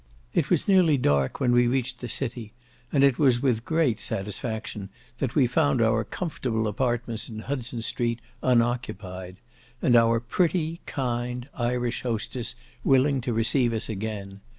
[0.33, 2.53] It was nearly dark when we reached the city,
[2.91, 4.89] and it was with great satisfaction
[5.19, 9.37] that we found our comfortable apartments in Hudson Street unoccupied;
[9.79, 14.41] and our pretty, kind (Irish) hostess willing to receive us again.